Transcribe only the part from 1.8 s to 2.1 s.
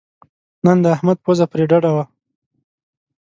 وه.